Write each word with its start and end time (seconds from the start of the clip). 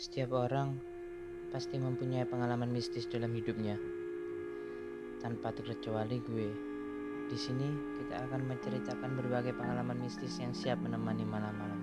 Setiap 0.00 0.32
orang 0.32 0.80
pasti 1.52 1.76
mempunyai 1.76 2.24
pengalaman 2.24 2.72
mistis 2.72 3.04
dalam 3.04 3.36
hidupnya. 3.36 3.76
Tanpa 5.20 5.52
terkecuali 5.52 6.24
gue. 6.24 6.48
Di 7.28 7.36
sini 7.36 7.68
kita 8.00 8.24
akan 8.24 8.48
menceritakan 8.48 9.12
berbagai 9.20 9.52
pengalaman 9.52 10.00
mistis 10.00 10.40
yang 10.40 10.56
siap 10.56 10.80
menemani 10.80 11.28
malam-malam. 11.28 11.79